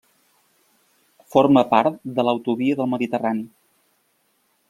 [1.35, 3.47] Forma part de l'Autovia del Mediterrani.